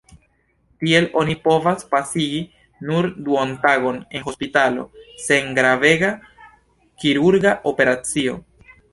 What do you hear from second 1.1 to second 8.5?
oni povas pasigi nur duontagon en hospitalo, sen gravega kirurga operacio.